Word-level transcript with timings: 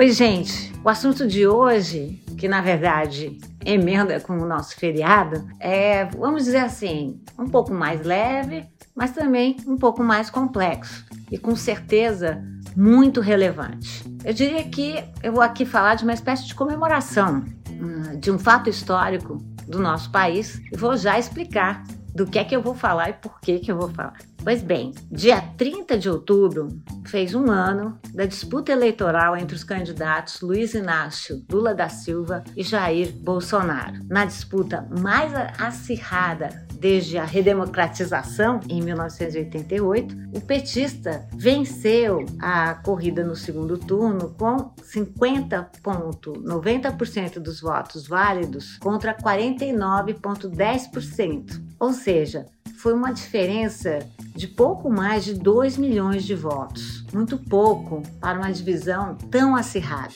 Oi, 0.00 0.12
gente. 0.12 0.72
O 0.82 0.88
assunto 0.88 1.26
de 1.26 1.46
hoje, 1.46 2.24
que 2.38 2.48
na 2.48 2.62
verdade 2.62 3.38
emenda 3.62 4.18
com 4.18 4.32
o 4.32 4.46
nosso 4.46 4.74
feriado, 4.76 5.46
é, 5.60 6.06
vamos 6.06 6.44
dizer 6.44 6.60
assim, 6.60 7.20
um 7.38 7.46
pouco 7.46 7.70
mais 7.74 8.02
leve, 8.02 8.66
mas 8.96 9.10
também 9.10 9.58
um 9.66 9.76
pouco 9.76 10.02
mais 10.02 10.30
complexo 10.30 11.04
e 11.30 11.36
com 11.36 11.54
certeza 11.54 12.42
muito 12.74 13.20
relevante. 13.20 14.02
Eu 14.24 14.32
diria 14.32 14.64
que 14.64 15.04
eu 15.22 15.34
vou 15.34 15.42
aqui 15.42 15.66
falar 15.66 15.96
de 15.96 16.04
uma 16.04 16.14
espécie 16.14 16.46
de 16.46 16.54
comemoração 16.54 17.44
hum, 17.68 18.18
de 18.18 18.30
um 18.30 18.38
fato 18.38 18.70
histórico 18.70 19.36
do 19.68 19.78
nosso 19.80 20.10
país 20.10 20.62
e 20.72 20.78
vou 20.78 20.96
já 20.96 21.18
explicar 21.18 21.84
do 22.14 22.26
que 22.26 22.38
é 22.38 22.44
que 22.44 22.56
eu 22.56 22.62
vou 22.62 22.74
falar 22.74 23.10
e 23.10 23.12
por 23.12 23.38
que 23.38 23.58
que 23.58 23.70
eu 23.70 23.76
vou 23.76 23.90
falar. 23.90 24.16
Pois 24.42 24.62
bem, 24.62 24.94
dia 25.10 25.38
30 25.38 25.98
de 25.98 26.08
outubro 26.08 26.68
fez 27.06 27.34
um 27.34 27.50
ano 27.50 28.00
da 28.14 28.24
disputa 28.24 28.72
eleitoral 28.72 29.36
entre 29.36 29.54
os 29.54 29.62
candidatos 29.62 30.40
Luiz 30.40 30.72
Inácio 30.72 31.44
Lula 31.52 31.74
da 31.74 31.90
Silva 31.90 32.42
e 32.56 32.62
Jair 32.62 33.12
Bolsonaro. 33.12 34.00
Na 34.08 34.24
disputa 34.24 34.88
mais 34.98 35.30
acirrada 35.60 36.66
desde 36.72 37.18
a 37.18 37.24
redemocratização 37.24 38.60
em 38.66 38.80
1988, 38.80 40.16
o 40.34 40.40
petista 40.40 41.28
venceu 41.36 42.24
a 42.40 42.76
corrida 42.76 43.22
no 43.22 43.36
segundo 43.36 43.76
turno 43.76 44.34
com 44.38 44.72
50,90% 44.80 47.38
dos 47.38 47.60
votos 47.60 48.08
válidos 48.08 48.78
contra 48.78 49.14
49,10%. 49.14 51.69
Ou 51.80 51.94
seja, 51.94 52.44
foi 52.76 52.92
uma 52.92 53.10
diferença 53.10 54.00
de 54.36 54.46
pouco 54.46 54.90
mais 54.90 55.24
de 55.24 55.32
2 55.32 55.78
milhões 55.78 56.24
de 56.24 56.34
votos. 56.34 57.06
Muito 57.10 57.38
pouco 57.38 58.02
para 58.20 58.38
uma 58.38 58.52
divisão 58.52 59.16
tão 59.30 59.56
acirrada. 59.56 60.12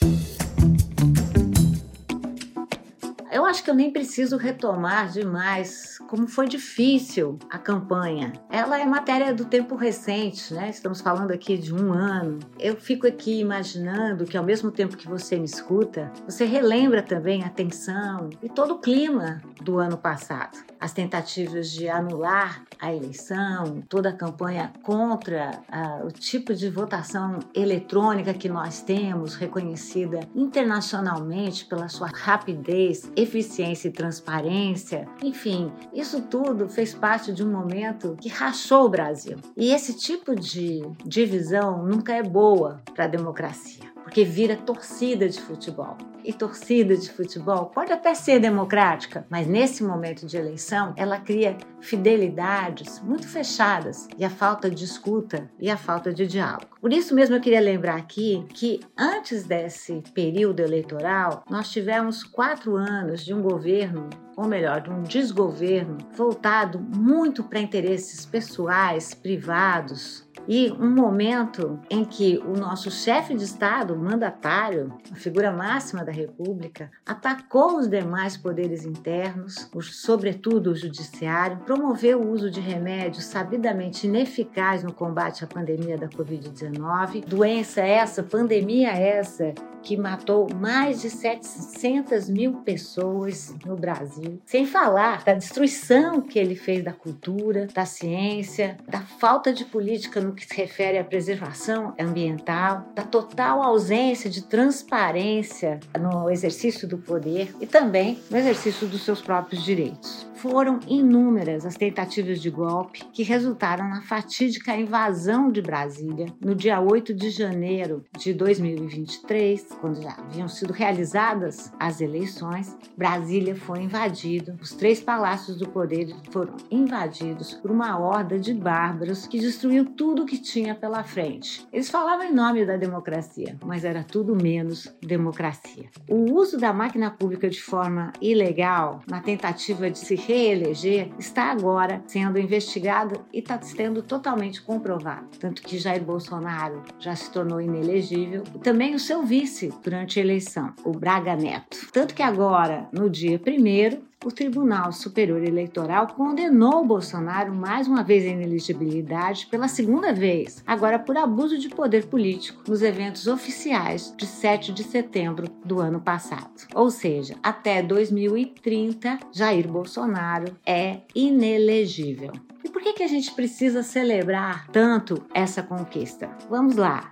Acho 3.54 3.62
que 3.62 3.70
eu 3.70 3.74
nem 3.74 3.92
preciso 3.92 4.36
retomar 4.36 5.08
demais 5.08 5.98
como 6.08 6.26
foi 6.26 6.48
difícil 6.48 7.38
a 7.48 7.56
campanha. 7.56 8.32
Ela 8.50 8.80
é 8.80 8.84
matéria 8.84 9.32
do 9.32 9.44
tempo 9.44 9.76
recente, 9.76 10.52
né? 10.52 10.70
Estamos 10.70 11.00
falando 11.00 11.30
aqui 11.30 11.56
de 11.56 11.72
um 11.72 11.92
ano. 11.92 12.40
Eu 12.58 12.74
fico 12.76 13.06
aqui 13.06 13.38
imaginando 13.38 14.24
que 14.24 14.36
ao 14.36 14.42
mesmo 14.42 14.72
tempo 14.72 14.96
que 14.96 15.06
você 15.06 15.38
me 15.38 15.44
escuta, 15.44 16.12
você 16.28 16.44
relembra 16.44 17.00
também 17.00 17.44
a 17.44 17.48
tensão 17.48 18.28
e 18.42 18.48
todo 18.48 18.74
o 18.74 18.78
clima 18.80 19.40
do 19.62 19.78
ano 19.78 19.96
passado. 19.96 20.58
As 20.80 20.92
tentativas 20.92 21.70
de 21.70 21.88
anular 21.88 22.64
a 22.80 22.92
eleição, 22.92 23.82
toda 23.88 24.08
a 24.08 24.12
campanha 24.12 24.72
contra 24.82 25.62
uh, 25.68 26.06
o 26.06 26.10
tipo 26.10 26.52
de 26.54 26.68
votação 26.68 27.38
eletrônica 27.54 28.34
que 28.34 28.48
nós 28.48 28.82
temos, 28.82 29.36
reconhecida 29.36 30.20
internacionalmente 30.34 31.64
pela 31.66 31.88
sua 31.88 32.08
rapidez, 32.08 33.10
eficiência 33.16 33.43
e 33.88 33.90
transparência. 33.90 35.06
Enfim, 35.22 35.72
isso 35.92 36.22
tudo 36.22 36.68
fez 36.68 36.94
parte 36.94 37.32
de 37.32 37.44
um 37.44 37.50
momento 37.50 38.16
que 38.20 38.28
rachou 38.28 38.86
o 38.86 38.90
Brasil. 38.90 39.36
E 39.56 39.72
esse 39.72 39.96
tipo 39.96 40.34
de 40.34 40.82
divisão 41.04 41.84
nunca 41.84 42.12
é 42.14 42.22
boa 42.22 42.82
para 42.94 43.04
a 43.04 43.08
democracia 43.08 43.93
porque 44.14 44.24
vira 44.24 44.56
torcida 44.56 45.28
de 45.28 45.40
futebol. 45.40 45.98
E 46.24 46.32
torcida 46.32 46.96
de 46.96 47.10
futebol 47.10 47.66
pode 47.66 47.92
até 47.92 48.14
ser 48.14 48.38
democrática, 48.38 49.26
mas 49.28 49.44
nesse 49.44 49.82
momento 49.82 50.24
de 50.24 50.36
eleição 50.36 50.94
ela 50.96 51.18
cria 51.18 51.56
fidelidades 51.80 53.00
muito 53.00 53.26
fechadas 53.26 54.06
e 54.16 54.24
a 54.24 54.30
falta 54.30 54.70
de 54.70 54.84
escuta 54.84 55.50
e 55.58 55.68
a 55.68 55.76
falta 55.76 56.14
de 56.14 56.28
diálogo. 56.28 56.78
Por 56.80 56.92
isso 56.92 57.12
mesmo 57.12 57.34
eu 57.34 57.40
queria 57.40 57.60
lembrar 57.60 57.96
aqui 57.96 58.46
que 58.54 58.78
antes 58.96 59.42
desse 59.42 60.00
período 60.14 60.60
eleitoral 60.60 61.44
nós 61.50 61.68
tivemos 61.72 62.22
quatro 62.22 62.76
anos 62.76 63.24
de 63.24 63.34
um 63.34 63.42
governo 63.42 64.08
ou 64.36 64.46
melhor, 64.46 64.80
de 64.80 64.90
um 64.90 65.02
desgoverno 65.02 65.98
voltado 66.16 66.78
muito 66.78 67.44
para 67.44 67.60
interesses 67.60 68.26
pessoais, 68.26 69.14
privados, 69.14 70.26
e 70.48 70.70
um 70.72 70.90
momento 70.90 71.78
em 71.88 72.04
que 72.04 72.38
o 72.38 72.56
nosso 72.56 72.90
chefe 72.90 73.34
de 73.34 73.44
Estado, 73.44 73.96
mandatário, 73.96 74.92
a 75.10 75.14
figura 75.14 75.50
máxima 75.50 76.04
da 76.04 76.12
República, 76.12 76.90
atacou 77.04 77.78
os 77.78 77.88
demais 77.88 78.36
poderes 78.36 78.84
internos, 78.84 79.70
sobretudo 79.82 80.70
o 80.70 80.76
judiciário, 80.76 81.58
promoveu 81.58 82.20
o 82.20 82.30
uso 82.30 82.50
de 82.50 82.60
remédios 82.60 83.24
sabidamente 83.24 84.06
ineficazes 84.06 84.84
no 84.84 84.92
combate 84.92 85.44
à 85.44 85.46
pandemia 85.46 85.96
da 85.96 86.08
Covid-19, 86.08 87.24
doença 87.24 87.80
essa, 87.80 88.22
pandemia 88.22 88.90
essa, 88.90 89.54
que 89.84 89.96
matou 89.96 90.48
mais 90.54 91.02
de 91.02 91.10
700 91.10 92.28
mil 92.30 92.54
pessoas 92.62 93.54
no 93.66 93.76
Brasil. 93.76 94.40
Sem 94.46 94.66
falar 94.66 95.22
da 95.22 95.34
destruição 95.34 96.22
que 96.22 96.38
ele 96.38 96.56
fez 96.56 96.82
da 96.82 96.92
cultura, 96.92 97.68
da 97.72 97.84
ciência, 97.84 98.78
da 98.88 99.00
falta 99.00 99.52
de 99.52 99.64
política 99.64 100.20
no 100.20 100.33
que 100.34 100.46
se 100.46 100.54
refere 100.54 100.98
à 100.98 101.04
preservação 101.04 101.94
ambiental, 101.98 102.86
da 102.94 103.02
total 103.02 103.62
ausência 103.62 104.28
de 104.28 104.42
transparência 104.42 105.80
no 105.98 106.30
exercício 106.30 106.86
do 106.86 106.98
poder 106.98 107.54
e 107.60 107.66
também 107.66 108.18
no 108.30 108.36
exercício 108.36 108.86
dos 108.86 109.02
seus 109.02 109.22
próprios 109.22 109.64
direitos. 109.64 110.26
Foram 110.44 110.78
inúmeras 110.86 111.64
as 111.64 111.74
tentativas 111.74 112.38
de 112.38 112.50
golpe 112.50 113.02
que 113.14 113.22
resultaram 113.22 113.88
na 113.88 114.02
fatídica 114.02 114.76
invasão 114.76 115.50
de 115.50 115.62
Brasília 115.62 116.26
no 116.38 116.54
dia 116.54 116.78
8 116.78 117.14
de 117.14 117.30
janeiro 117.30 118.04
de 118.14 118.34
2023, 118.34 119.66
quando 119.80 120.02
já 120.02 120.12
haviam 120.12 120.46
sido 120.46 120.74
realizadas 120.74 121.72
as 121.80 122.02
eleições. 122.02 122.76
Brasília 122.94 123.56
foi 123.56 123.84
invadido, 123.84 124.58
os 124.60 124.72
três 124.72 125.00
palácios 125.00 125.56
do 125.56 125.66
poder 125.66 126.14
foram 126.30 126.54
invadidos 126.70 127.54
por 127.54 127.70
uma 127.70 127.98
horda 127.98 128.38
de 128.38 128.52
bárbaros 128.52 129.26
que 129.26 129.40
destruiu 129.40 129.86
tudo 129.86 130.26
que 130.26 130.36
tinha 130.36 130.74
pela 130.74 131.02
frente. 131.02 131.66
Eles 131.72 131.88
falavam 131.88 132.26
em 132.26 132.34
nome 132.34 132.66
da 132.66 132.76
democracia, 132.76 133.56
mas 133.64 133.82
era 133.82 134.04
tudo 134.04 134.36
menos 134.36 134.94
democracia. 135.00 135.88
O 136.06 136.34
uso 136.34 136.58
da 136.58 136.70
máquina 136.70 137.10
pública 137.10 137.48
de 137.48 137.62
forma 137.62 138.12
ilegal, 138.20 139.00
na 139.08 139.22
tentativa 139.22 139.90
de 139.90 139.98
se 139.98 140.16
reeleger 140.34 141.10
está 141.18 141.44
agora 141.52 142.02
sendo 142.06 142.38
investigado 142.38 143.24
e 143.32 143.38
está 143.38 143.60
sendo 143.62 144.02
totalmente 144.02 144.60
comprovado. 144.60 145.28
Tanto 145.38 145.62
que 145.62 145.78
Jair 145.78 146.02
Bolsonaro 146.02 146.82
já 146.98 147.14
se 147.14 147.30
tornou 147.30 147.60
inelegível 147.60 148.42
e 148.54 148.58
também 148.58 148.94
o 148.94 148.98
seu 148.98 149.22
vice 149.22 149.72
durante 149.82 150.18
a 150.18 150.22
eleição, 150.22 150.72
o 150.84 150.90
Braga 150.90 151.36
Neto. 151.36 151.88
Tanto 151.92 152.14
que 152.14 152.22
agora, 152.22 152.88
no 152.92 153.08
dia 153.08 153.38
primeiro, 153.38 154.02
o 154.24 154.32
Tribunal 154.32 154.92
Superior 154.92 155.42
Eleitoral 155.42 156.08
condenou 156.08 156.84
Bolsonaro 156.84 157.54
mais 157.54 157.86
uma 157.86 158.02
vez 158.02 158.24
em 158.24 158.32
inelegibilidade 158.32 159.46
pela 159.46 159.68
segunda 159.68 160.12
vez, 160.12 160.62
agora 160.66 160.98
por 160.98 161.16
abuso 161.16 161.58
de 161.58 161.68
poder 161.68 162.06
político 162.06 162.62
nos 162.68 162.82
eventos 162.82 163.26
oficiais 163.26 164.14
de 164.16 164.26
7 164.26 164.72
de 164.72 164.82
setembro 164.82 165.48
do 165.64 165.80
ano 165.80 166.00
passado. 166.00 166.66
Ou 166.74 166.90
seja, 166.90 167.36
até 167.42 167.82
2030, 167.82 169.18
Jair 169.32 169.68
Bolsonaro 169.68 170.56
é 170.64 171.00
inelegível. 171.14 172.32
E 172.64 172.70
por 172.70 172.82
que, 172.82 172.94
que 172.94 173.02
a 173.02 173.08
gente 173.08 173.30
precisa 173.32 173.82
celebrar 173.82 174.66
tanto 174.68 175.22
essa 175.34 175.62
conquista? 175.62 176.30
Vamos 176.48 176.76
lá! 176.76 177.10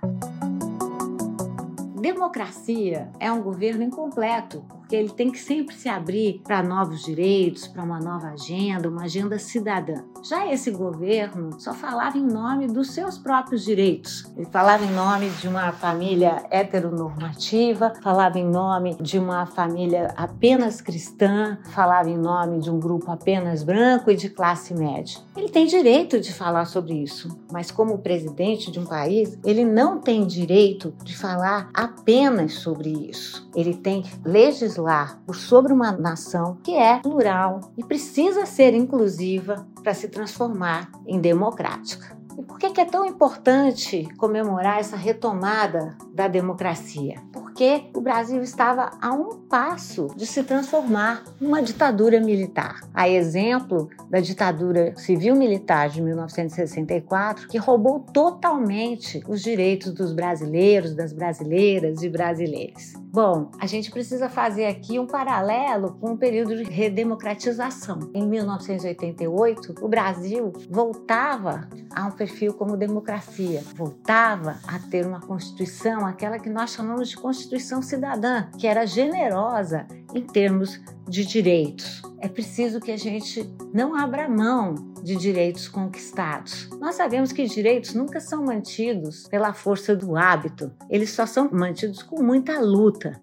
Democracia 2.01 3.09
é 3.19 3.31
um 3.31 3.41
governo 3.41 3.83
incompleto 3.83 4.65
porque 4.83 4.97
ele 4.97 5.09
tem 5.09 5.31
que 5.31 5.39
sempre 5.39 5.73
se 5.75 5.87
abrir 5.87 6.41
para 6.43 6.61
novos 6.61 7.03
direitos, 7.03 7.67
para 7.67 7.83
uma 7.83 7.99
nova 7.99 8.27
agenda, 8.27 8.89
uma 8.89 9.03
agenda 9.03 9.39
cidadã. 9.39 10.03
Já 10.21 10.51
esse 10.51 10.71
governo 10.71 11.57
só 11.59 11.73
falava 11.73 12.17
em 12.17 12.25
nome 12.25 12.67
dos 12.67 12.91
seus 12.91 13.17
próprios 13.17 13.63
direitos. 13.63 14.25
Ele 14.35 14.47
falava 14.51 14.83
em 14.83 14.91
nome 14.91 15.29
de 15.29 15.47
uma 15.47 15.71
família 15.71 16.43
heteronormativa, 16.51 17.93
falava 18.01 18.37
em 18.37 18.47
nome 18.47 18.95
de 18.99 19.17
uma 19.17 19.45
família 19.45 20.13
apenas 20.17 20.81
cristã, 20.81 21.57
falava 21.71 22.09
em 22.09 22.17
nome 22.17 22.59
de 22.59 22.69
um 22.69 22.79
grupo 22.79 23.09
apenas 23.09 23.63
branco 23.63 24.11
e 24.11 24.15
de 24.15 24.29
classe 24.29 24.73
média. 24.73 25.17
Ele 25.35 25.49
tem 25.49 25.65
direito 25.65 26.19
de 26.19 26.33
falar 26.33 26.65
sobre 26.65 26.93
isso, 26.93 27.29
mas 27.51 27.71
como 27.71 27.99
presidente 27.99 28.69
de 28.69 28.79
um 28.79 28.85
país, 28.85 29.37
ele 29.45 29.63
não 29.63 29.99
tem 29.99 30.25
direito 30.25 30.93
de 31.03 31.17
falar 31.17 31.69
apenas 31.73 32.55
sobre 32.55 32.89
isso. 32.89 33.49
Ele 33.55 33.73
tem 33.73 34.03
legislação 34.25 34.72
legislar 34.73 35.19
por 35.25 35.35
sobre 35.35 35.71
uma 35.71 35.91
nação 35.91 36.57
que 36.63 36.75
é 36.75 36.99
plural 36.99 37.59
e 37.77 37.83
precisa 37.83 38.45
ser 38.45 38.73
inclusiva 38.73 39.67
para 39.81 39.93
se 39.93 40.07
transformar 40.07 40.91
em 41.05 41.19
democrática. 41.19 42.17
E 42.37 42.41
por 42.41 42.57
que 42.57 42.81
é 42.81 42.85
tão 42.85 43.05
importante 43.05 44.07
comemorar 44.17 44.79
essa 44.79 44.95
retomada 44.95 45.95
da 46.13 46.27
democracia? 46.27 47.21
Porque 47.53 47.83
o 47.93 48.01
Brasil 48.01 48.41
estava 48.41 48.89
a 48.99 49.13
um 49.13 49.41
passo 49.41 50.07
de 50.15 50.25
se 50.25 50.41
transformar 50.41 51.23
numa 51.39 51.61
ditadura 51.61 52.19
militar. 52.19 52.81
A 52.91 53.07
exemplo 53.07 53.91
da 54.09 54.19
ditadura 54.19 54.95
civil-militar 54.97 55.87
de 55.87 56.01
1964, 56.01 57.47
que 57.47 57.59
roubou 57.59 57.99
totalmente 57.99 59.21
os 59.27 59.39
direitos 59.39 59.93
dos 59.93 60.13
brasileiros, 60.13 60.95
das 60.95 61.13
brasileiras 61.13 62.01
e 62.01 62.09
brasileiros. 62.09 62.93
Bom, 63.13 63.51
a 63.59 63.67
gente 63.67 63.91
precisa 63.91 64.27
fazer 64.27 64.65
aqui 64.65 64.97
um 64.97 65.05
paralelo 65.05 65.95
com 66.01 66.13
o 66.13 66.17
período 66.17 66.55
de 66.55 66.63
redemocratização. 66.63 68.09
Em 68.15 68.25
1988, 68.27 69.75
o 69.79 69.87
Brasil 69.87 70.51
voltava 70.67 71.69
a 71.95 72.07
um 72.07 72.11
perfil 72.11 72.55
como 72.55 72.75
democracia, 72.75 73.61
voltava 73.75 74.57
a 74.67 74.79
ter 74.79 75.05
uma 75.05 75.21
constituição, 75.21 76.07
aquela 76.07 76.39
que 76.39 76.49
nós 76.49 76.71
chamamos 76.71 77.09
de 77.09 77.15
Constituição 77.15 77.42
Cidadã, 77.81 78.47
que 78.57 78.67
era 78.67 78.85
generosa 78.85 79.87
em 80.13 80.21
termos 80.21 80.79
de 81.07 81.25
direitos. 81.25 82.01
É 82.19 82.27
preciso 82.27 82.79
que 82.79 82.91
a 82.91 82.97
gente 82.97 83.49
não 83.73 83.95
abra 83.95 84.29
mão 84.29 84.75
de 85.03 85.15
direitos 85.15 85.67
conquistados. 85.67 86.69
Nós 86.79 86.95
sabemos 86.95 87.31
que 87.31 87.45
direitos 87.45 87.93
nunca 87.93 88.19
são 88.19 88.45
mantidos 88.45 89.27
pela 89.27 89.53
força 89.53 89.95
do 89.95 90.15
hábito, 90.15 90.71
eles 90.89 91.09
só 91.09 91.25
são 91.25 91.49
mantidos 91.51 92.01
com 92.01 92.23
muita 92.23 92.59
luta. 92.61 93.21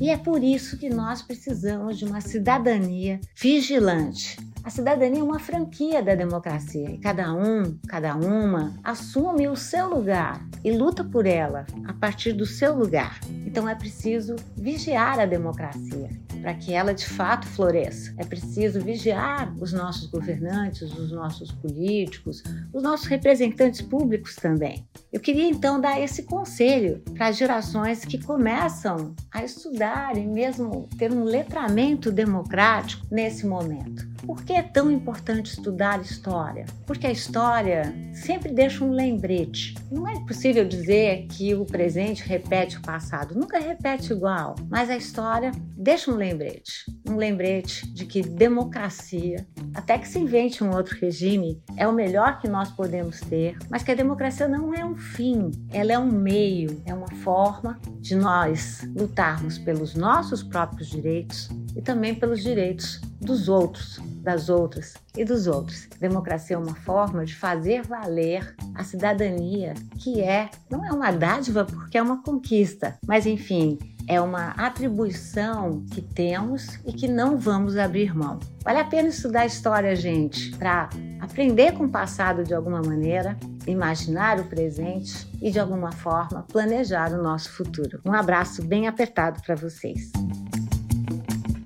E 0.00 0.10
é 0.10 0.18
por 0.18 0.44
isso 0.44 0.76
que 0.76 0.90
nós 0.90 1.22
precisamos 1.22 1.96
de 1.98 2.04
uma 2.04 2.20
cidadania 2.20 3.18
vigilante, 3.34 4.36
a 4.64 4.70
cidadania 4.70 5.20
é 5.20 5.22
uma 5.22 5.38
franquia 5.38 6.02
da 6.02 6.14
democracia 6.14 6.90
e 6.90 6.96
cada 6.96 7.34
um, 7.34 7.76
cada 7.86 8.16
uma, 8.16 8.74
assume 8.82 9.46
o 9.46 9.54
seu 9.54 9.94
lugar 9.94 10.42
e 10.64 10.72
luta 10.72 11.04
por 11.04 11.26
ela 11.26 11.66
a 11.86 11.92
partir 11.92 12.32
do 12.32 12.46
seu 12.46 12.74
lugar. 12.74 13.20
Então 13.44 13.68
é 13.68 13.74
preciso 13.74 14.34
vigiar 14.56 15.20
a 15.20 15.26
democracia 15.26 16.08
para 16.40 16.54
que 16.54 16.72
ela 16.72 16.94
de 16.94 17.04
fato 17.04 17.46
floresça. 17.46 18.14
É 18.16 18.24
preciso 18.24 18.80
vigiar 18.80 19.54
os 19.60 19.72
nossos 19.72 20.06
governantes, 20.06 20.82
os 20.92 21.12
nossos 21.12 21.52
políticos, 21.52 22.42
os 22.72 22.82
nossos 22.82 23.06
representantes 23.06 23.82
públicos 23.82 24.34
também. 24.36 24.86
Eu 25.12 25.20
queria 25.20 25.48
então 25.48 25.78
dar 25.78 26.00
esse 26.00 26.22
conselho 26.22 27.02
para 27.14 27.28
as 27.28 27.36
gerações 27.36 28.04
que 28.04 28.22
começam 28.22 29.14
a 29.30 29.44
estudar 29.44 30.16
e 30.16 30.26
mesmo 30.26 30.88
ter 30.98 31.12
um 31.12 31.24
letramento 31.24 32.10
democrático 32.10 33.06
nesse 33.10 33.46
momento. 33.46 34.13
Por 34.26 34.42
que 34.42 34.54
é 34.54 34.62
tão 34.62 34.90
importante 34.90 35.52
estudar 35.52 36.00
história? 36.00 36.64
Porque 36.86 37.06
a 37.06 37.12
história 37.12 37.94
sempre 38.14 38.52
deixa 38.52 38.82
um 38.82 38.90
lembrete. 38.90 39.74
Não 39.90 40.08
é 40.08 40.18
possível 40.20 40.66
dizer 40.66 41.26
que 41.28 41.54
o 41.54 41.66
presente 41.66 42.26
repete 42.26 42.78
o 42.78 42.80
passado, 42.80 43.34
nunca 43.34 43.58
repete 43.58 44.12
igual, 44.12 44.54
mas 44.70 44.88
a 44.88 44.96
história 44.96 45.52
deixa 45.76 46.10
um 46.10 46.16
lembrete. 46.16 46.84
Um 47.06 47.16
lembrete 47.16 47.86
de 47.92 48.06
que 48.06 48.22
democracia, 48.22 49.46
até 49.74 49.98
que 49.98 50.08
se 50.08 50.18
invente 50.18 50.64
um 50.64 50.74
outro 50.74 50.96
regime, 50.98 51.62
é 51.76 51.86
o 51.86 51.92
melhor 51.92 52.40
que 52.40 52.48
nós 52.48 52.70
podemos 52.70 53.20
ter, 53.20 53.58
mas 53.68 53.82
que 53.82 53.92
a 53.92 53.94
democracia 53.94 54.48
não 54.48 54.72
é 54.72 54.84
um 54.84 54.96
fim, 54.96 55.50
ela 55.70 55.92
é 55.92 55.98
um 55.98 56.10
meio, 56.10 56.82
é 56.86 56.94
uma 56.94 57.10
forma 57.16 57.78
de 58.00 58.14
nós 58.16 58.88
lutarmos 58.96 59.58
pelos 59.58 59.94
nossos 59.94 60.42
próprios 60.42 60.88
direitos 60.88 61.50
e 61.76 61.82
também 61.82 62.14
pelos 62.14 62.42
direitos 62.42 63.00
dos 63.20 63.48
outros, 63.48 64.00
das 64.24 64.48
outras 64.48 64.94
e 65.16 65.24
dos 65.24 65.46
outros. 65.46 65.86
Democracia 66.00 66.56
é 66.56 66.58
uma 66.58 66.74
forma 66.74 67.24
de 67.24 67.36
fazer 67.36 67.82
valer 67.82 68.56
a 68.74 68.82
cidadania, 68.82 69.74
que 69.98 70.22
é, 70.22 70.50
não 70.70 70.84
é 70.84 70.90
uma 70.90 71.12
dádiva 71.12 71.64
porque 71.64 71.98
é 71.98 72.02
uma 72.02 72.22
conquista, 72.22 72.98
mas 73.06 73.26
enfim, 73.26 73.78
é 74.08 74.20
uma 74.20 74.50
atribuição 74.50 75.84
que 75.90 76.00
temos 76.00 76.78
e 76.84 76.92
que 76.92 77.06
não 77.06 77.36
vamos 77.36 77.76
abrir 77.76 78.16
mão. 78.16 78.38
Vale 78.62 78.78
a 78.78 78.84
pena 78.84 79.08
estudar 79.08 79.46
história, 79.46 79.94
gente, 79.94 80.50
para 80.56 80.88
aprender 81.20 81.72
com 81.72 81.84
o 81.84 81.90
passado 81.90 82.44
de 82.44 82.54
alguma 82.54 82.82
maneira, 82.82 83.36
imaginar 83.66 84.40
o 84.40 84.44
presente 84.44 85.26
e 85.40 85.50
de 85.50 85.58
alguma 85.58 85.92
forma 85.92 86.44
planejar 86.50 87.12
o 87.12 87.22
nosso 87.22 87.50
futuro. 87.50 88.00
Um 88.04 88.12
abraço 88.12 88.62
bem 88.62 88.88
apertado 88.88 89.40
para 89.42 89.54
vocês. 89.54 90.10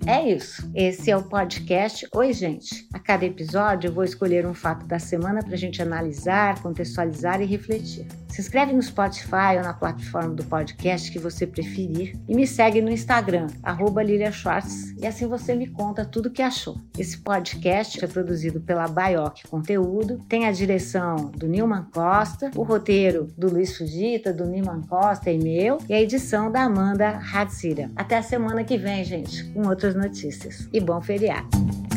É 0.08 0.26
isso. 0.26 0.66
Esse 0.75 1.10
é 1.10 1.16
o 1.19 1.22
podcast 1.22 2.08
Oi, 2.14 2.32
gente. 2.32 2.88
A 2.94 2.99
cada 2.99 3.26
episódio 3.26 3.88
eu 3.88 3.93
vou 3.93 4.05
escolher 4.05 4.46
um 4.46 4.55
fato 4.55 4.87
da 4.87 4.99
semana 4.99 5.43
para 5.43 5.52
a 5.52 5.58
gente 5.58 5.82
analisar, 5.82 6.62
contextualizar 6.62 7.43
e 7.43 7.44
refletir. 7.44 8.06
Se 8.28 8.40
inscreve 8.40 8.72
no 8.72 8.82
Spotify 8.82 9.56
ou 9.56 9.62
na 9.62 9.75
plataforma 9.75 10.34
do 10.34 10.44
podcast 10.44 11.10
que 11.10 11.19
você 11.19 11.46
preferir 11.46 12.14
e 12.28 12.34
me 12.34 12.46
segue 12.46 12.80
no 12.80 12.90
Instagram, 12.90 13.48
arroba 13.62 14.02
Lilia 14.02 14.30
Schwartz, 14.30 14.94
e 15.00 15.06
assim 15.06 15.26
você 15.26 15.54
me 15.54 15.66
conta 15.66 16.04
tudo 16.04 16.26
o 16.26 16.30
que 16.30 16.42
achou. 16.42 16.78
Esse 16.96 17.19
podcast 17.19 18.04
é 18.04 18.06
produzido 18.06 18.60
pela 18.60 18.86
Baioc 18.86 19.42
Conteúdo, 19.48 20.19
tem 20.28 20.46
a 20.46 20.52
direção 20.52 21.30
do 21.34 21.46
Nilman 21.46 21.86
Costa, 21.92 22.50
o 22.54 22.62
roteiro 22.62 23.28
do 23.36 23.50
Luiz 23.50 23.76
Fugita, 23.76 24.32
do 24.32 24.46
Nilman 24.46 24.82
Costa 24.82 25.31
e 25.31 25.38
meu, 25.38 25.78
e 25.88 25.94
a 25.94 26.00
edição 26.00 26.52
da 26.52 26.62
Amanda 26.62 27.20
Hadsira. 27.32 27.90
Até 27.96 28.19
a 28.19 28.22
semana 28.22 28.62
que 28.62 28.76
vem, 28.76 29.04
gente, 29.04 29.44
com 29.52 29.66
outras 29.66 29.94
notícias. 29.94 30.69
E 30.72 30.81
bom 30.81 31.00
feriado! 31.00 31.88